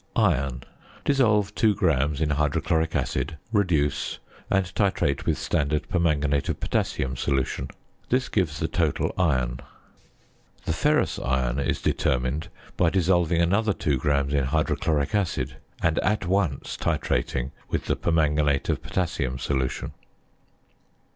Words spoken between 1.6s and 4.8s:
grams in hydrochloric acid, reduce, and